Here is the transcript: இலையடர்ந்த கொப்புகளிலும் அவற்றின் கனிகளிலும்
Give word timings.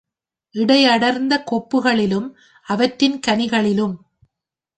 இலையடர்ந்த 0.55 1.33
கொப்புகளிலும் 1.51 2.27
அவற்றின் 2.67 3.19
கனிகளிலும் 3.27 3.95